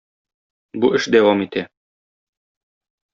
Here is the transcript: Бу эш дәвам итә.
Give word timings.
Бу 0.85 0.89
эш 0.99 1.05
дәвам 1.15 1.43
итә. 1.47 1.65